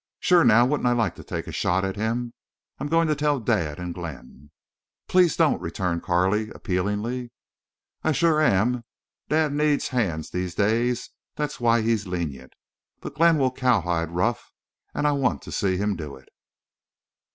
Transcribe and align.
Shore, 0.19 0.43
now, 0.43 0.65
wouldn't 0.65 0.87
I 0.89 0.93
like 0.93 1.13
to 1.17 1.23
take 1.23 1.45
a 1.45 1.51
shot 1.51 1.85
at 1.85 1.95
him?... 1.95 2.33
I'm 2.79 2.87
going 2.87 3.07
to 3.07 3.13
tell 3.13 3.39
dad 3.39 3.77
and 3.77 3.93
Glenn." 3.93 4.49
"Please 5.07 5.35
don't," 5.37 5.61
returned 5.61 6.01
Carley, 6.01 6.49
appealingly. 6.49 7.29
"I 8.03 8.11
shore 8.11 8.41
am. 8.41 8.83
Dad 9.29 9.53
needs 9.53 9.89
hands 9.89 10.31
these 10.31 10.55
days. 10.55 11.11
That's 11.35 11.59
why 11.59 11.81
he's 11.83 12.07
lenient. 12.07 12.53
But 12.99 13.13
Glenn 13.13 13.37
will 13.37 13.51
cowhide 13.51 14.09
Ruff 14.09 14.51
and 14.95 15.05
I 15.05 15.11
want 15.11 15.43
to 15.43 15.51
see 15.51 15.77
him 15.77 15.95
do 15.95 16.15
it." 16.15 16.29